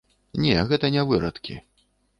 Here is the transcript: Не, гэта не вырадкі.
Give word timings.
Не, 0.45 0.55
гэта 0.71 0.91
не 0.97 1.01
вырадкі. 1.13 1.61